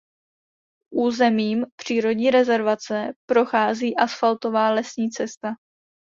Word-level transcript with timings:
Územím 0.93 1.65
přírodní 1.75 2.31
rezervace 2.31 3.13
prochází 3.29 3.95
asfaltová 3.97 4.71
lesní 4.71 5.09
cesta. 5.09 5.53